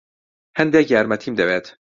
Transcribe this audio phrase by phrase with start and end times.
[0.59, 1.65] هەندێک یارمەتیم دەوێت.